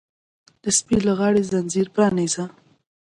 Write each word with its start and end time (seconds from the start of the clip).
د 0.63 0.65
سپي 0.77 0.97
له 1.05 1.13
غاړې 1.19 1.41
ځنځیر 1.51 1.87
پرانیزه! 1.95 2.45